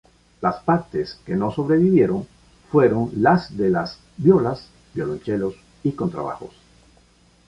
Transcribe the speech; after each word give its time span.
Las 0.41 0.55
partes 0.63 1.19
que 1.27 1.35
no 1.35 1.51
sobrevivieron 1.51 2.25
fueron 2.71 3.11
las 3.17 3.55
de 3.55 3.69
las 3.69 3.99
violas, 4.17 4.67
violonchelos 4.95 5.53
y 5.83 5.91
contrabajos. 5.91 6.55